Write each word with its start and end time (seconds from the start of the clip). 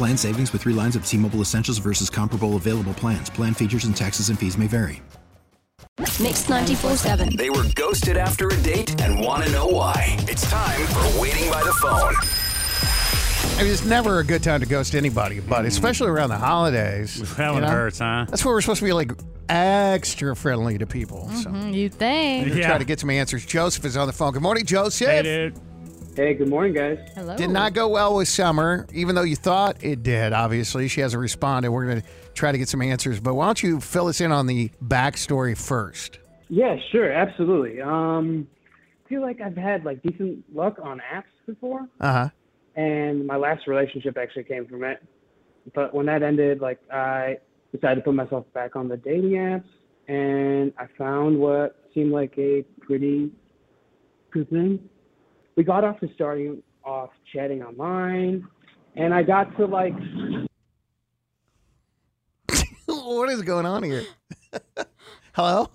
Plan 0.00 0.16
savings 0.16 0.50
with 0.54 0.62
three 0.62 0.72
lines 0.72 0.96
of 0.96 1.04
T 1.04 1.18
Mobile 1.18 1.42
Essentials 1.42 1.76
versus 1.76 2.08
comparable 2.08 2.56
available 2.56 2.94
plans. 2.94 3.28
Plan 3.28 3.52
features 3.52 3.84
and 3.84 3.94
taxes 3.94 4.30
and 4.30 4.38
fees 4.38 4.56
may 4.56 4.66
vary. 4.66 5.02
Mix 5.98 6.44
94.7. 6.46 7.36
They 7.36 7.50
were 7.50 7.64
ghosted 7.74 8.16
after 8.16 8.48
a 8.48 8.56
date 8.62 8.98
and 9.02 9.20
want 9.20 9.44
to 9.44 9.52
know 9.52 9.66
why. 9.66 10.16
It's 10.20 10.48
time 10.50 10.86
for 10.86 11.20
Waiting 11.20 11.50
by 11.50 11.62
the 11.62 11.72
Phone. 11.82 12.14
I 13.58 13.62
mean, 13.64 13.70
it's 13.70 13.84
never 13.84 14.20
a 14.20 14.24
good 14.24 14.42
time 14.42 14.60
to 14.60 14.66
ghost 14.66 14.94
anybody, 14.94 15.40
but 15.40 15.66
especially 15.66 16.08
around 16.08 16.30
the 16.30 16.38
holidays. 16.38 17.36
That 17.36 17.52
one 17.52 17.62
hurts, 17.62 17.98
huh? 17.98 18.24
That's 18.30 18.42
where 18.42 18.54
we're 18.54 18.62
supposed 18.62 18.80
to 18.80 18.86
be 18.86 18.94
like 18.94 19.12
extra 19.50 20.34
friendly 20.34 20.78
to 20.78 20.86
people. 20.86 21.28
So 21.28 21.50
Mm, 21.50 21.74
you 21.74 21.90
think? 21.90 22.46
we're 22.46 22.54
gonna 22.54 22.64
try 22.66 22.78
to 22.78 22.86
get 22.86 23.00
some 23.00 23.10
answers. 23.10 23.44
Joseph 23.44 23.84
is 23.84 23.98
on 23.98 24.06
the 24.06 24.14
phone. 24.14 24.32
Good 24.32 24.40
morning, 24.40 24.64
Joseph. 24.64 25.08
Hey, 25.08 25.22
dude. 25.22 25.60
Hey, 26.16 26.34
good 26.34 26.48
morning, 26.48 26.74
guys. 26.74 26.98
Hello. 27.14 27.36
Did 27.36 27.50
not 27.50 27.72
go 27.72 27.88
well 27.88 28.16
with 28.16 28.28
Summer, 28.28 28.86
even 28.92 29.14
though 29.14 29.22
you 29.22 29.36
thought 29.36 29.82
it 29.82 30.02
did. 30.02 30.32
Obviously, 30.32 30.88
she 30.88 31.00
hasn't 31.00 31.20
responded. 31.20 31.70
We're 31.70 31.86
going 31.86 32.02
to 32.02 32.06
try 32.34 32.52
to 32.52 32.58
get 32.58 32.68
some 32.68 32.82
answers, 32.82 33.20
but 33.20 33.34
why 33.34 33.46
don't 33.46 33.62
you 33.62 33.80
fill 33.80 34.08
us 34.08 34.20
in 34.20 34.32
on 34.32 34.46
the 34.46 34.70
backstory 34.84 35.56
first? 35.56 36.18
Yeah, 36.48 36.76
sure, 36.90 37.10
absolutely. 37.12 37.80
Um, 37.80 38.48
I 39.06 39.08
feel 39.08 39.22
like 39.22 39.40
I've 39.40 39.56
had 39.56 39.84
like 39.84 40.02
decent 40.02 40.44
luck 40.54 40.78
on 40.82 41.00
apps 41.14 41.24
before, 41.46 41.88
Uh 42.00 42.12
huh. 42.12 42.28
and 42.74 43.26
my 43.26 43.36
last 43.36 43.66
relationship 43.68 44.18
actually 44.18 44.44
came 44.44 44.66
from 44.66 44.82
it. 44.84 45.02
But 45.74 45.94
when 45.94 46.06
that 46.06 46.22
ended, 46.24 46.60
like 46.60 46.80
I 46.92 47.38
decided 47.72 47.96
to 47.96 48.00
put 48.02 48.14
myself 48.14 48.46
back 48.52 48.74
on 48.74 48.88
the 48.88 48.96
dating 48.96 49.30
apps, 49.32 49.64
and 50.08 50.72
I 50.76 50.86
found 50.98 51.38
what 51.38 51.76
seemed 51.94 52.10
like 52.10 52.34
a 52.36 52.62
pretty 52.80 53.30
good 54.32 54.50
thing. 54.50 54.88
We 55.60 55.64
got 55.64 55.84
off 55.84 56.00
to 56.00 56.08
starting 56.14 56.62
off 56.86 57.10
chatting 57.34 57.62
online, 57.62 58.48
and 58.96 59.12
I 59.12 59.22
got 59.22 59.54
to 59.58 59.66
like 59.66 59.92
what 62.86 63.28
is 63.28 63.42
going 63.42 63.66
on 63.66 63.82
here? 63.82 64.04
Hello. 65.34 65.68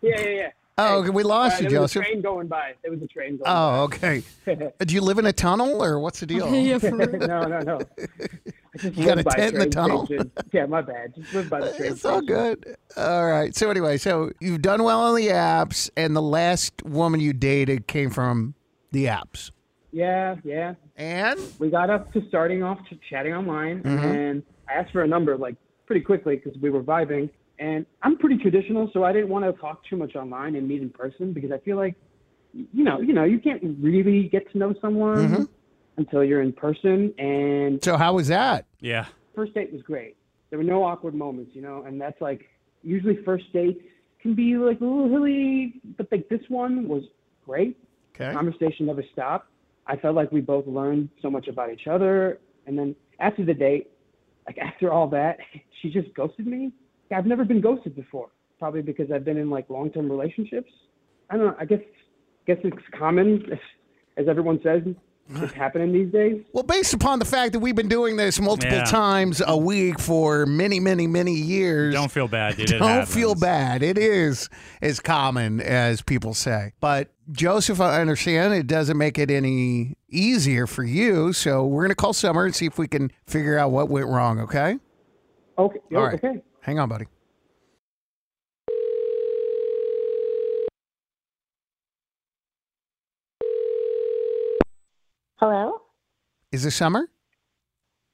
yeah, 0.00 0.20
yeah, 0.20 0.28
yeah. 0.28 0.50
Oh, 0.78 1.00
okay, 1.00 1.10
we 1.10 1.24
lost 1.24 1.60
uh, 1.60 1.64
you, 1.64 1.70
there 1.70 1.80
was 1.80 1.92
Joseph. 1.92 2.06
a 2.06 2.10
train 2.12 2.22
going 2.22 2.46
by. 2.46 2.74
There 2.82 2.92
was 2.92 3.02
a 3.02 3.08
train 3.08 3.30
going 3.38 3.42
Oh, 3.46 3.82
okay. 3.82 4.22
Do 4.46 4.94
you 4.94 5.00
live 5.00 5.18
in 5.18 5.26
a 5.26 5.32
tunnel, 5.32 5.82
or 5.82 5.98
what's 5.98 6.20
the 6.20 6.26
deal? 6.26 6.48
yeah, 6.54 6.78
for 6.78 6.92
by. 6.92 7.06
real. 7.06 7.26
no, 7.26 7.42
no, 7.42 7.58
no. 7.62 7.80
I 8.74 8.78
just 8.78 8.96
You 8.96 9.04
got 9.06 9.18
a 9.18 9.24
tent 9.24 9.54
in 9.54 9.60
the 9.60 9.66
tunnel? 9.66 10.06
station. 10.06 10.30
Yeah, 10.52 10.66
my 10.66 10.80
bad. 10.80 11.14
Just 11.14 11.32
live 11.34 11.50
by 11.50 11.60
the 11.60 11.72
train 11.76 11.92
It's 11.92 12.04
all 12.04 12.22
station. 12.22 12.26
good. 12.26 12.76
All 12.96 13.26
right. 13.26 13.54
So 13.54 13.70
anyway, 13.70 13.98
so 13.98 14.30
you've 14.40 14.62
done 14.62 14.82
well 14.82 15.00
on 15.00 15.14
the 15.16 15.28
apps, 15.28 15.90
and 15.96 16.16
the 16.16 16.22
last 16.22 16.82
woman 16.84 17.20
you 17.20 17.32
dated 17.32 17.86
came 17.86 18.10
from 18.10 18.54
the 18.92 19.06
apps. 19.06 19.50
Yeah, 19.90 20.36
yeah. 20.42 20.74
And 20.96 21.38
We 21.58 21.68
got 21.70 21.90
up 21.90 22.12
to 22.14 22.22
starting 22.28 22.62
off 22.62 22.78
to 22.88 22.98
chatting 23.10 23.34
online, 23.34 23.82
Mm-hmm. 23.82 24.04
and 24.04 24.42
I 24.68 24.74
asked 24.74 24.92
for 24.92 25.02
a 25.02 25.06
number 25.08 25.36
like 25.36 25.56
pretty 25.86 26.00
quickly 26.02 26.36
because 26.36 26.58
we 26.62 26.70
were 26.70 26.82
vibing. 26.82 27.28
And 27.58 27.84
I'm 28.02 28.16
pretty 28.16 28.38
traditional, 28.38 28.90
so 28.92 29.04
I 29.04 29.12
didn't 29.12 29.28
want 29.28 29.44
to 29.44 29.52
talk 29.60 29.84
too 29.88 29.96
much 29.96 30.16
online 30.16 30.56
and 30.56 30.66
meet 30.66 30.80
in 30.82 30.88
person 30.90 31.32
because 31.32 31.52
I 31.52 31.58
feel 31.58 31.76
like, 31.76 31.94
you 32.54 32.82
know, 32.84 33.00
you 33.00 33.12
know, 33.12 33.24
you 33.24 33.38
can't 33.38 33.62
really 33.80 34.28
get 34.28 34.50
to 34.52 34.58
know 34.58 34.74
someone 34.80 35.16
Mm-hmm. 35.16 35.42
Until 35.96 36.24
you're 36.24 36.42
in 36.42 36.52
person. 36.52 37.12
And 37.18 37.82
so, 37.82 37.96
how 37.96 38.14
was 38.14 38.28
that? 38.28 38.66
Yeah. 38.80 39.06
first 39.34 39.54
date 39.54 39.72
was 39.72 39.82
great. 39.82 40.16
There 40.50 40.58
were 40.58 40.64
no 40.64 40.84
awkward 40.84 41.14
moments, 41.14 41.52
you 41.54 41.62
know, 41.62 41.84
and 41.86 42.00
that's 42.00 42.20
like 42.20 42.48
usually 42.82 43.22
first 43.24 43.44
dates 43.52 43.80
can 44.20 44.34
be 44.34 44.56
like 44.56 44.80
a 44.80 44.84
little 44.84 45.08
hilly, 45.08 45.80
but 45.96 46.08
like 46.12 46.28
this 46.28 46.42
one 46.48 46.88
was 46.88 47.02
great. 47.44 47.76
Okay. 48.14 48.32
Conversation 48.32 48.86
never 48.86 49.02
stopped. 49.12 49.48
I 49.86 49.96
felt 49.96 50.14
like 50.14 50.30
we 50.30 50.40
both 50.40 50.66
learned 50.66 51.08
so 51.20 51.30
much 51.30 51.48
about 51.48 51.72
each 51.72 51.86
other. 51.86 52.38
And 52.66 52.78
then 52.78 52.94
after 53.18 53.44
the 53.44 53.54
date, 53.54 53.90
like 54.46 54.58
after 54.62 54.92
all 54.92 55.08
that, 55.08 55.38
she 55.82 55.90
just 55.90 56.12
ghosted 56.14 56.46
me. 56.46 56.72
I've 57.14 57.26
never 57.26 57.44
been 57.44 57.60
ghosted 57.60 57.94
before, 57.94 58.28
probably 58.58 58.80
because 58.80 59.10
I've 59.12 59.24
been 59.24 59.36
in 59.36 59.50
like 59.50 59.68
long-term 59.68 60.10
relationships. 60.10 60.70
I 61.28 61.36
don't 61.36 61.46
know. 61.46 61.56
I 61.58 61.66
guess, 61.66 61.80
guess 62.46 62.56
it's 62.64 62.76
common, 62.98 63.42
as, 63.52 63.58
as 64.16 64.28
everyone 64.28 64.60
says, 64.62 64.82
it's 65.36 65.52
happening 65.52 65.92
these 65.92 66.10
days. 66.12 66.42
Well, 66.52 66.62
based 66.64 66.92
upon 66.94 67.18
the 67.18 67.24
fact 67.24 67.52
that 67.52 67.60
we've 67.60 67.74
been 67.74 67.88
doing 67.88 68.16
this 68.16 68.40
multiple 68.40 68.78
Yeah. 68.78 68.84
times 68.84 69.42
a 69.46 69.56
week 69.56 69.98
for 69.98 70.46
many, 70.46 70.80
many, 70.80 71.06
many 71.06 71.34
years, 71.34 71.94
Don't 71.94 72.10
feel 72.10 72.28
bad, 72.28 72.56
dude. 72.56 72.68
Don't 72.68 73.06
feel 73.08 73.34
bad. 73.34 73.82
It 73.82 73.98
is 73.98 74.48
as 74.80 75.00
common 75.00 75.60
as 75.60 76.02
people 76.02 76.34
say. 76.34 76.72
But 76.80 77.08
Joseph, 77.30 77.80
I 77.80 78.00
understand 78.00 78.54
it 78.54 78.66
doesn't 78.66 78.98
make 78.98 79.18
it 79.18 79.30
any 79.30 79.96
easier 80.10 80.66
for 80.66 80.84
you. 80.84 81.32
So 81.32 81.64
we're 81.64 81.82
going 81.82 81.90
to 81.90 81.94
call 81.94 82.12
Summer 82.12 82.44
and 82.44 82.54
see 82.54 82.66
if 82.66 82.78
we 82.78 82.88
can 82.88 83.10
figure 83.26 83.56
out 83.58 83.70
what 83.70 83.88
went 83.88 84.06
wrong. 84.08 84.40
Okay. 84.40 84.78
Okay. 85.58 85.78
All 85.94 86.02
right. 86.04 86.14
Okay. 86.14 86.42
Hang 86.60 86.78
on, 86.78 86.88
buddy. 86.88 87.06
Hello? 95.42 95.72
Is 96.52 96.62
this 96.62 96.76
Summer? 96.76 97.08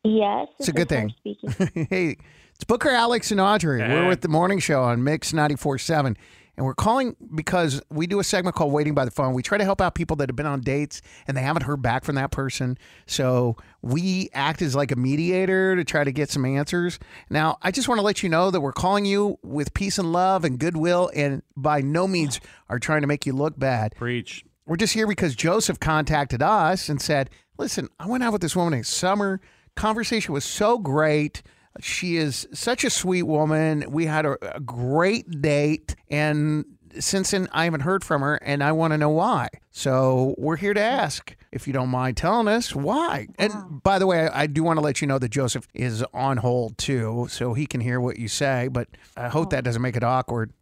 Yes. 0.02 0.48
It's 0.58 0.70
a 0.70 0.72
good 0.72 0.88
thing. 0.88 1.12
Hey, 1.90 2.16
it's 2.54 2.64
Booker, 2.66 2.88
Alex, 2.88 3.30
and 3.30 3.38
Audrey. 3.38 3.80
We're 3.82 4.08
with 4.08 4.22
the 4.22 4.28
morning 4.28 4.60
show 4.60 4.82
on 4.82 5.04
Mix 5.04 5.32
94.7. 5.32 6.16
And 6.56 6.64
we're 6.64 6.74
calling 6.74 7.16
because 7.34 7.82
we 7.90 8.06
do 8.06 8.18
a 8.18 8.24
segment 8.24 8.56
called 8.56 8.72
Waiting 8.72 8.94
by 8.94 9.04
the 9.04 9.10
Phone. 9.10 9.34
We 9.34 9.42
try 9.42 9.58
to 9.58 9.64
help 9.64 9.82
out 9.82 9.94
people 9.94 10.16
that 10.16 10.30
have 10.30 10.36
been 10.36 10.46
on 10.46 10.62
dates 10.62 11.02
and 11.26 11.36
they 11.36 11.42
haven't 11.42 11.64
heard 11.64 11.82
back 11.82 12.02
from 12.02 12.14
that 12.14 12.30
person. 12.30 12.78
So 13.04 13.58
we 13.82 14.30
act 14.32 14.62
as 14.62 14.74
like 14.74 14.90
a 14.90 14.96
mediator 14.96 15.76
to 15.76 15.84
try 15.84 16.04
to 16.04 16.12
get 16.12 16.30
some 16.30 16.46
answers. 16.46 16.98
Now, 17.28 17.58
I 17.60 17.72
just 17.72 17.88
want 17.88 17.98
to 17.98 18.02
let 18.02 18.22
you 18.22 18.30
know 18.30 18.50
that 18.50 18.62
we're 18.62 18.72
calling 18.72 19.04
you 19.04 19.38
with 19.42 19.74
peace 19.74 19.98
and 19.98 20.14
love 20.14 20.46
and 20.46 20.58
goodwill 20.58 21.10
and 21.14 21.42
by 21.58 21.82
no 21.82 22.08
means 22.08 22.40
are 22.70 22.78
trying 22.78 23.02
to 23.02 23.06
make 23.06 23.26
you 23.26 23.34
look 23.34 23.58
bad. 23.58 23.94
Preach. 23.96 24.46
We're 24.68 24.76
just 24.76 24.92
here 24.92 25.06
because 25.06 25.34
Joseph 25.34 25.80
contacted 25.80 26.42
us 26.42 26.90
and 26.90 27.00
said, 27.00 27.30
Listen, 27.56 27.88
I 27.98 28.06
went 28.06 28.22
out 28.22 28.34
with 28.34 28.42
this 28.42 28.54
woman 28.54 28.74
in 28.74 28.84
summer. 28.84 29.40
Conversation 29.76 30.34
was 30.34 30.44
so 30.44 30.76
great. 30.76 31.42
She 31.80 32.18
is 32.18 32.46
such 32.52 32.84
a 32.84 32.90
sweet 32.90 33.22
woman. 33.22 33.86
We 33.88 34.04
had 34.04 34.26
a, 34.26 34.56
a 34.56 34.60
great 34.60 35.40
date. 35.40 35.96
And 36.10 36.66
since 36.98 37.30
then, 37.30 37.48
I 37.50 37.64
haven't 37.64 37.80
heard 37.80 38.04
from 38.04 38.20
her 38.20 38.36
and 38.36 38.62
I 38.62 38.72
want 38.72 38.92
to 38.92 38.98
know 38.98 39.08
why. 39.08 39.48
So 39.70 40.34
we're 40.36 40.56
here 40.56 40.74
to 40.74 40.80
ask 40.80 41.34
if 41.50 41.66
you 41.66 41.72
don't 41.72 41.88
mind 41.88 42.18
telling 42.18 42.46
us 42.46 42.74
why. 42.74 43.28
And 43.38 43.82
by 43.82 43.98
the 43.98 44.06
way, 44.06 44.28
I 44.28 44.46
do 44.46 44.62
want 44.62 44.76
to 44.76 44.82
let 44.82 45.00
you 45.00 45.06
know 45.06 45.18
that 45.18 45.30
Joseph 45.30 45.66
is 45.72 46.04
on 46.12 46.36
hold 46.36 46.76
too, 46.76 47.26
so 47.30 47.54
he 47.54 47.66
can 47.66 47.80
hear 47.80 48.02
what 48.02 48.18
you 48.18 48.28
say. 48.28 48.68
But 48.68 48.88
I 49.16 49.28
hope 49.28 49.48
that 49.50 49.64
doesn't 49.64 49.80
make 49.80 49.96
it 49.96 50.04
awkward. 50.04 50.52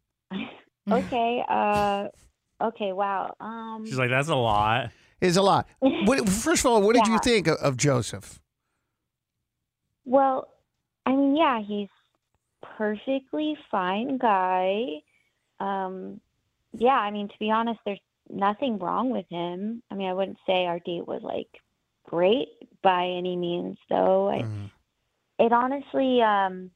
okay. 0.91 1.44
Uh, 1.49 2.09
okay. 2.61 2.93
Wow. 2.93 3.35
Um, 3.41 3.85
She's 3.87 3.99
like, 3.99 4.11
that's 4.11 4.29
a 4.29 4.35
lot. 4.37 4.91
Is 5.20 5.37
a 5.37 5.43
lot. 5.43 5.67
What, 5.81 6.29
first 6.29 6.64
of 6.64 6.70
all, 6.70 6.82
what 6.82 6.94
did 6.94 7.06
you 7.06 7.19
think 7.19 7.47
of, 7.47 7.56
of 7.58 7.76
Joseph? 7.76 8.41
well, 10.05 10.49
I 11.05 11.11
mean, 11.12 11.37
yeah, 11.37 11.61
he's 11.61 11.88
perfectly 12.76 13.56
fine 13.70 14.19
guy. 14.19 15.03
Um, 15.61 16.20
yeah, 16.73 16.94
I 16.97 17.11
mean, 17.11 17.29
to 17.29 17.35
be 17.38 17.50
honest, 17.50 17.81
there's 17.85 18.00
nothing 18.29 18.79
wrong 18.79 19.11
with 19.11 19.26
him. 19.31 19.82
I 19.91 19.94
mean, 19.94 20.09
I 20.09 20.12
wouldn't 20.14 20.38
say 20.47 20.67
our 20.67 20.79
date 20.81 21.06
was 21.06 21.23
like 21.23 21.49
great, 22.05 22.49
by 22.82 23.06
any 23.06 23.37
means, 23.37 23.79
though. 23.88 24.29
I, 24.29 24.44
It 25.38 25.52
honestly, 25.52 26.23
um, 26.23 26.70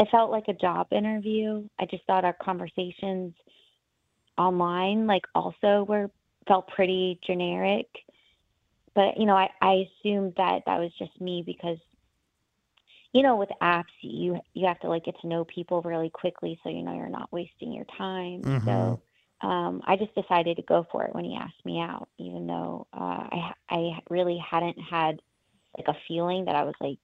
it 0.00 0.08
felt 0.10 0.30
like 0.30 0.48
a 0.48 0.54
job 0.54 0.88
interview. 0.92 1.68
I 1.78 1.86
just 1.86 2.04
thought 2.04 2.24
our 2.24 2.32
conversations 2.32 3.34
online, 4.38 5.06
like, 5.06 5.24
also 5.34 5.84
were 5.88 6.10
felt 6.46 6.68
pretty 6.68 7.18
generic. 7.26 7.86
But 8.94 9.18
you 9.18 9.26
know, 9.26 9.36
I 9.36 9.50
I 9.60 9.86
assumed 10.00 10.34
that 10.38 10.62
that 10.66 10.78
was 10.78 10.90
just 10.98 11.20
me 11.20 11.42
because, 11.44 11.78
you 13.12 13.22
know, 13.22 13.36
with 13.36 13.50
apps, 13.60 13.84
you 14.00 14.40
you 14.54 14.66
have 14.66 14.80
to 14.80 14.88
like 14.88 15.04
get 15.04 15.20
to 15.20 15.28
know 15.28 15.44
people 15.44 15.82
really 15.82 16.08
quickly, 16.10 16.58
so 16.62 16.70
you 16.70 16.82
know 16.82 16.94
you're 16.94 17.08
not 17.08 17.30
wasting 17.32 17.72
your 17.72 17.84
time. 17.98 18.42
So 18.64 19.00
um, 19.42 19.82
I 19.86 19.96
just 19.96 20.14
decided 20.14 20.56
to 20.56 20.62
go 20.62 20.86
for 20.90 21.04
it 21.04 21.14
when 21.14 21.24
he 21.24 21.36
asked 21.36 21.64
me 21.64 21.78
out, 21.80 22.08
even 22.18 22.46
though 22.46 22.86
uh, 22.94 23.28
I 23.30 23.52
I 23.68 23.98
really 24.08 24.38
hadn't 24.38 24.78
had 24.80 25.20
like 25.76 25.88
a 25.88 25.98
feeling 26.08 26.46
that 26.46 26.56
I 26.56 26.64
was 26.64 26.74
like 26.80 27.00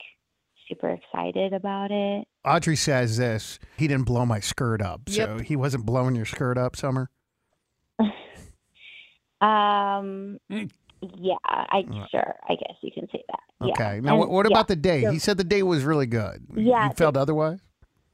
super 0.68 0.88
excited 0.88 1.52
about 1.52 1.90
it. 1.90 2.26
Audrey 2.44 2.76
says 2.76 3.18
this. 3.18 3.58
He 3.76 3.86
didn't 3.86 4.06
blow 4.06 4.24
my 4.24 4.40
skirt 4.40 4.80
up, 4.80 5.10
so 5.10 5.38
he 5.40 5.56
wasn't 5.56 5.84
blowing 5.84 6.14
your 6.14 6.24
skirt 6.24 6.56
up, 6.56 6.74
Summer. 6.74 7.10
Um, 9.42 10.38
yeah, 11.18 11.34
I 11.44 11.82
sure 12.10 12.34
I 12.48 12.54
guess 12.54 12.76
you 12.80 12.92
can 12.92 13.08
say 13.10 13.22
that. 13.28 13.66
Yeah. 13.66 13.72
Okay. 13.72 14.00
Now, 14.00 14.10
And- 14.12 14.18
what, 14.20 14.30
what 14.30 14.46
yeah, 14.48 14.56
about 14.56 14.68
the 14.68 14.76
date? 14.76 15.08
he 15.10 15.18
said 15.18 15.36
the 15.36 15.44
date 15.44 15.64
was 15.64 15.84
really 15.84 16.06
good. 16.06 16.44
Yeah, 16.54 16.88
You 16.88 16.94
felt 16.94 17.16
otherwise? 17.16 17.60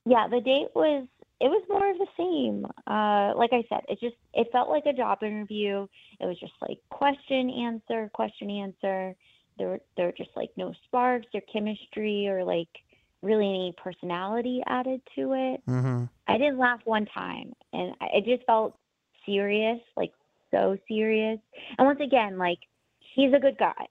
Yeah, 0.04 0.26
the 0.28 0.40
date 0.40 0.68
was 0.74 1.06
it 1.40 1.46
was 1.48 1.62
more 1.68 1.88
of 1.90 1.98
the 1.98 2.06
same. 2.16 2.64
Uh, 2.86 3.32
like 3.36 3.50
I 3.52 3.62
said, 3.68 3.82
it 3.88 4.00
just 4.00 4.16
it 4.34 4.48
felt 4.52 4.68
like 4.70 4.86
a 4.86 4.92
job 4.92 5.22
interview. 5.22 5.86
It 6.20 6.26
was 6.26 6.38
just 6.40 6.54
like 6.62 6.78
question 6.90 7.50
answer, 7.50 8.10
question 8.14 8.50
answer. 8.50 9.14
There 9.58 9.68
were 9.68 9.80
there 9.96 10.06
were 10.06 10.12
just 10.16 10.30
like 10.36 10.50
no 10.56 10.72
sparks 10.86 11.26
or 11.34 11.40
chemistry 11.52 12.26
or 12.28 12.42
like 12.44 12.68
really 13.22 13.44
any 13.46 13.74
personality 13.76 14.62
added 14.66 15.00
to 15.16 15.32
it. 15.34 15.60
Mm-hmm. 15.68 16.04
I 16.26 16.38
didn't 16.38 16.58
laugh 16.58 16.80
one 16.84 17.06
time, 17.06 17.52
and 17.72 17.94
I- 18.00 18.10
it 18.18 18.24
just 18.24 18.44
felt 18.46 18.76
serious, 19.26 19.80
like 19.96 20.12
so 20.50 20.76
serious. 20.88 21.38
And 21.78 21.86
once 21.86 22.00
again, 22.00 22.38
like 22.38 22.58
he's 23.14 23.32
a 23.34 23.38
good 23.38 23.56
guy. 23.58 23.86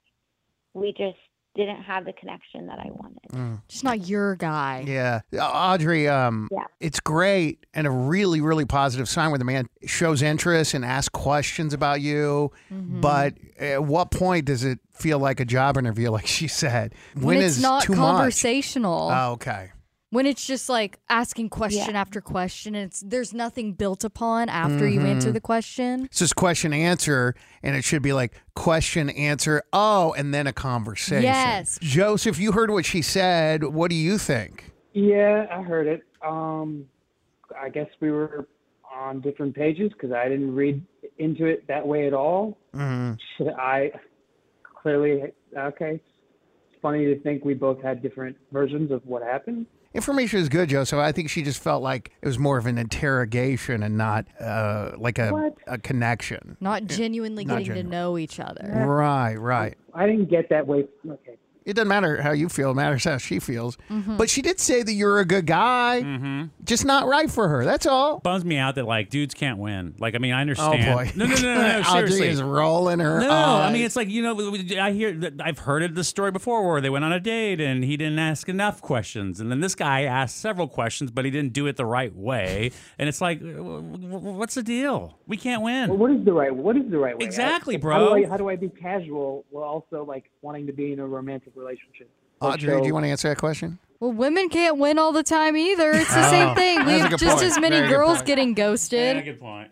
We 0.74 0.92
just 0.98 1.18
didn't 1.56 1.81
have 1.81 2.06
the 2.06 2.13
connection 2.13 2.68
that 2.68 2.77
I 2.77 2.86
wanted. 2.92 3.62
Just 3.68 3.83
not 3.83 4.07
your 4.07 4.36
guy. 4.36 4.83
Yeah. 4.86 5.21
Audrey, 5.42 6.07
um, 6.07 6.48
Yeah. 6.51 6.65
it's 6.80 7.00
great 7.00 7.65
and 7.74 7.88
a 7.88 7.89
really, 7.89 8.42
really 8.42 8.65
positive 8.65 9.09
sign 9.09 9.31
where 9.31 9.39
the 9.39 9.45
man 9.45 9.68
shows 9.88 10.21
interest 10.21 10.75
and 10.75 10.86
asks 10.86 11.09
questions 11.09 11.74
about 11.74 12.00
you. 12.00 12.51
Mm-hmm. 12.71 13.01
But 13.01 13.33
at 13.59 13.83
what 13.83 14.12
point 14.12 14.45
does 14.45 14.63
it 14.63 14.77
feel 14.94 15.18
like 15.18 15.39
a 15.39 15.45
job 15.45 15.77
interview, 15.77 16.12
like 16.12 16.27
she 16.27 16.48
said? 16.48 16.94
When, 17.15 17.38
it's 17.38 17.57
is 17.57 17.62
not 17.63 17.81
too 17.81 17.95
conversational. 17.95 19.09
much? 19.09 19.18
Oh, 19.18 19.31
okay. 19.33 19.71
When 20.09 20.25
it's 20.25 20.45
just 20.45 20.69
like 20.69 21.00
asking 21.09 21.50
question 21.50 21.94
Yeah. 21.94 22.01
after 22.01 22.21
question 22.21 22.75
and 22.75 22.86
it's 22.86 23.01
there's 23.06 23.33
nothing 23.33 23.74
built 23.74 24.04
upon 24.04 24.50
after 24.50 24.88
you 24.88 25.01
answer 25.01 25.31
the 25.31 25.42
question. 25.42 26.06
It's 26.06 26.19
just 26.19 26.36
question 26.36 26.71
answer, 26.74 27.36
and 27.62 27.75
it 27.75 27.83
should 27.83 28.01
be 28.01 28.13
like 28.13 28.33
question 28.56 29.09
answer. 29.09 29.63
Oh, 29.74 30.13
and 30.18 30.33
then 30.33 30.48
a 30.48 30.54
conversation. 30.54 31.24
Yes. 31.24 31.77
Joseph, 31.81 32.39
you 32.39 32.54
heard 32.54 32.71
what 32.71 32.86
she 32.86 33.01
said. 33.01 33.63
What 33.63 33.89
do 33.89 33.95
you 33.95 34.18
think? 34.18 34.71
Yeah, 34.94 35.45
I 35.51 35.62
heard 35.62 35.88
it. 35.88 36.04
Um, 36.25 36.86
I 37.59 37.69
guess 37.69 37.88
we 38.00 38.12
were 38.12 38.48
on 38.94 39.21
different 39.21 39.56
pages 39.56 39.92
because 39.94 40.12
I 40.12 40.27
didn't 40.27 40.56
read 40.56 40.83
into 41.19 41.45
it 41.45 41.68
that 41.68 41.86
way 41.86 42.07
at 42.07 42.13
all. 42.13 42.57
Mm-hmm. 42.74 43.50
I 43.59 43.92
clearly 44.81 45.33
okay. 45.56 46.01
It's 46.71 46.81
funny 46.81 47.06
to 47.06 47.19
think 47.21 47.44
we 47.44 47.54
both 47.54 47.81
had 47.81 48.01
different 48.01 48.38
versions 48.51 48.92
of 48.92 49.06
what 49.06 49.21
happened. 49.24 49.65
Information 49.98 50.40
is 50.40 50.48
good, 50.48 50.70
Joseph. 50.70 51.00
I 51.00 51.12
think 51.12 51.28
she 51.28 51.42
just 51.42 51.62
felt 51.62 51.82
like 51.82 52.12
it 52.22 52.28
was 52.28 52.38
more 52.38 52.60
of 52.60 52.68
an 52.68 52.78
interrogation 52.78 53.82
and 53.82 53.98
not 53.98 54.28
uh, 54.40 54.92
like 54.96 55.18
a, 55.18 55.52
a 55.66 55.80
connection. 55.80 56.56
Not 56.60 56.86
genuinely 56.86 57.44
Not 57.46 57.54
getting 57.54 57.66
genuine. 57.66 57.86
to 57.88 57.92
know 57.92 58.18
each 58.20 58.40
other. 58.40 58.62
Right, 58.86 59.34
right. 59.36 59.76
I 59.96 60.06
didn't 60.06 60.30
get 60.30 60.50
that 60.50 60.68
way. 60.68 60.86
Okay. 61.10 61.38
It 61.68 61.74
doesn't 61.75 61.88
matter 61.88 62.22
how 62.22 62.31
you 62.31 62.50
feel; 62.50 62.72
it 62.72 62.75
matters 62.75 63.04
how 63.04 63.18
she 63.18 63.40
feels. 63.40 63.78
Mm-hmm. 63.92 64.18
But 64.18 64.30
she 64.30 64.42
did 64.42 64.60
say 64.60 64.81
that 64.84 64.94
you're 64.94 65.19
a 65.19 65.25
good 65.25 65.46
guy, 65.46 66.02
Mm-hmm. 66.04 66.44
just 66.64 66.86
not 66.86 67.08
right 67.08 67.30
for 67.30 67.48
her. 67.50 67.66
That's 67.66 67.86
all. 67.86 68.19
Bums 68.19 68.46
me 68.46 68.58
out 68.58 68.75
that 68.75 68.86
like 68.86 69.10
dudes 69.10 69.34
can't 69.34 69.60
win. 69.60 69.94
Like 70.00 70.16
I 70.16 70.18
mean, 70.18 70.34
I 70.34 70.42
understand. 70.42 70.90
Oh 70.90 70.96
boy! 70.96 71.12
No, 71.16 71.25
no, 71.25 71.36
no, 71.36 71.42
no, 71.42 71.56
no 71.81 71.81
Audrey 71.81 72.10
seriously. 72.12 72.28
is 72.30 72.42
rolling 72.42 73.00
her. 73.00 73.19
No, 73.19 73.30
I 73.30 73.72
mean 73.72 73.84
it's 73.84 73.96
like 73.98 74.10
you 74.10 74.24
know 74.24 74.81
I 74.81 74.92
hear 74.94 75.12
that 75.14 75.34
I've 75.44 75.60
heard 75.60 75.84
of 75.84 75.94
this 75.94 76.08
story 76.08 76.31
before 76.31 76.66
where 76.68 76.80
they 76.81 76.90
went 76.90 77.04
on 77.06 77.12
a 77.12 77.19
date 77.19 77.60
and 77.62 77.84
he 77.84 77.98
didn't 77.98 78.19
ask 78.19 78.48
enough 78.50 78.81
questions 78.81 79.40
and 79.42 79.52
then 79.52 79.60
this 79.60 79.75
guy 79.75 80.04
asked 80.04 80.38
several 80.38 80.68
questions 80.69 81.12
but 81.12 81.25
he 81.25 81.31
didn't 81.31 81.52
do 81.54 81.68
it 81.68 81.75
the 81.75 81.86
right 81.86 82.16
way 82.16 82.72
and 82.98 83.10
it's 83.10 83.19
like 83.22 83.40
w- 83.40 83.81
w- 83.81 84.34
what's 84.38 84.56
the 84.56 84.64
deal? 84.64 85.19
We 85.28 85.36
can't 85.36 85.62
win. 85.62 85.90
Well, 85.90 85.98
what 85.98 86.12
is 86.12 86.24
the 86.24 86.31
right? 86.31 86.56
What 86.56 86.78
is 86.78 86.90
the 86.90 86.98
right 86.98 87.18
way? 87.18 87.25
Exactly, 87.25 87.75
How- 87.75 87.81
bro. 87.81 87.94
How 87.98 88.16
do, 88.16 88.25
I, 88.25 88.30
how 88.30 88.38
do 88.38 88.50
I 88.50 88.56
be 88.56 88.69
casual 88.69 89.46
while 89.50 89.66
also 89.66 90.06
like 90.06 90.31
wanting 90.42 90.66
to 90.68 90.74
be 90.74 90.94
in 90.94 91.00
a 91.00 91.06
romantic 91.08 91.54
relationship? 91.57 92.09
Like, 92.39 92.54
Audrey, 92.56 92.80
do 92.81 92.88
you 92.88 92.94
want 92.94 93.06
to 93.06 93.09
answer 93.09 93.30
that 93.30 93.38
question? 93.38 93.80
Well, 94.00 94.12
women 94.12 94.50
can't 94.50 94.77
win 94.77 95.00
all 95.00 95.12
the 95.12 95.24
time 95.24 95.57
either. 95.57 95.92
It's 95.92 96.13
the 96.13 96.30
same 96.30 96.56
thing. 96.56 96.80
We 96.86 96.94
that's 96.94 97.06
a 97.06 97.09
have 97.09 97.19
just 97.19 97.36
point. 97.38 97.44
as 97.48 97.59
many 97.59 97.77
Very 97.77 97.89
girls 97.89 98.18
point. 98.18 98.27
getting 98.27 98.50
Yeah, 98.50 98.54
ghosted. 98.56 99.25
good 99.25 99.39
point. 99.39 99.71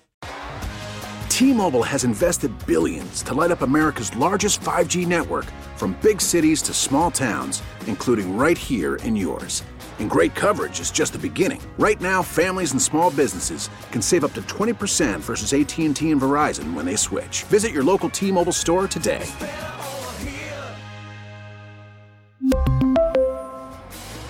T-Mobile 1.29 1.83
has 1.83 2.05
invested 2.05 2.51
billions 2.65 3.21
to 3.23 3.33
light 3.33 3.51
up 3.51 3.61
America's 3.61 4.15
largest 4.15 4.61
5G 4.61 5.05
network 5.05 5.45
from 5.75 5.97
big 6.01 6.21
cities 6.21 6.61
to 6.63 6.73
small 6.73 7.11
towns, 7.11 7.61
including 7.87 8.37
right 8.37 8.57
here 8.57 8.95
in 8.97 9.15
yours. 9.17 9.61
And 9.99 10.09
great 10.09 10.33
coverage 10.33 10.79
is 10.79 10.91
just 10.91 11.11
the 11.13 11.19
beginning. 11.19 11.61
Right 11.77 11.99
now, 12.01 12.21
families 12.23 12.71
and 12.71 12.81
small 12.81 13.11
businesses 13.11 13.69
can 13.91 14.01
save 14.01 14.23
up 14.23 14.33
to 14.33 14.41
20% 14.43 15.19
versus 15.19 15.53
AT&T 15.53 15.85
and 16.11 16.21
Verizon 16.21 16.73
when 16.73 16.85
they 16.85 16.95
switch. 16.95 17.43
Visit 17.43 17.71
your 17.73 17.83
local 17.83 18.09
T-Mobile 18.09 18.51
store 18.53 18.87
today. 18.87 19.25